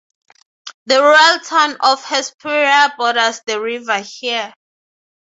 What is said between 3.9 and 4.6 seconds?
here.